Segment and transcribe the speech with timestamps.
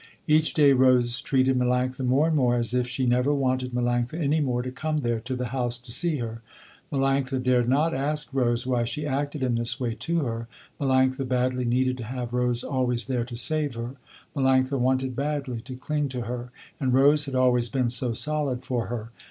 [0.25, 4.39] Each day Rose treated Melanctha more and more as if she never wanted Melanctha any
[4.39, 6.41] more to come there to the house to see her.
[6.91, 10.47] Melanctha dared not ask Rose why she acted in this way to her.
[10.79, 13.93] Melanctha badly needed to have Rose always there to save her.
[14.35, 16.49] Melanctha wanted badly to cling to her
[16.79, 19.11] and Rose had always been so solid for her.